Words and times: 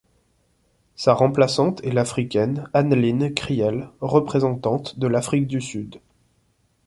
Sa 0.95 1.13
remplaçante 1.13 1.83
est 1.83 1.91
l'africaine 1.91 2.67
Anneline 2.73 3.35
Kriel 3.35 3.89
représentante 4.01 4.97
de 4.97 5.05
l'Afrique 5.05 5.45
du 5.45 5.61
Sud. 5.61 6.01